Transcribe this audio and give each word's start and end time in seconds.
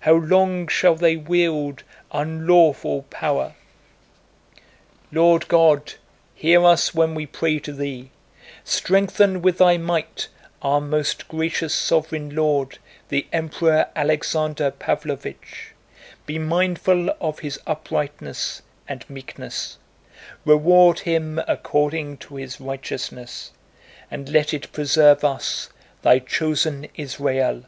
How 0.00 0.14
long 0.14 0.66
shall 0.66 0.96
they 0.96 1.14
wield 1.14 1.84
unlawful 2.10 3.02
power? 3.10 3.54
"Lord 5.12 5.46
God! 5.46 5.92
Hear 6.34 6.64
us 6.64 6.96
when 6.96 7.14
we 7.14 7.26
pray 7.26 7.60
to 7.60 7.72
Thee; 7.72 8.10
strengthen 8.64 9.40
with 9.40 9.58
Thy 9.58 9.76
might 9.76 10.26
our 10.62 10.80
most 10.80 11.28
gracious 11.28 11.72
sovereign 11.72 12.34
lord, 12.34 12.80
the 13.08 13.28
Emperor 13.32 13.86
Alexander 13.94 14.72
Pávlovich; 14.72 15.74
be 16.26 16.40
mindful 16.40 17.10
of 17.20 17.38
his 17.38 17.60
uprightness 17.64 18.62
and 18.88 19.08
meekness, 19.08 19.78
reward 20.44 20.98
him 20.98 21.38
according 21.46 22.16
to 22.16 22.34
his 22.34 22.60
righteousness, 22.60 23.52
and 24.10 24.28
let 24.28 24.52
it 24.52 24.72
preserve 24.72 25.22
us, 25.22 25.70
Thy 26.02 26.18
chosen 26.18 26.88
Israel! 26.96 27.62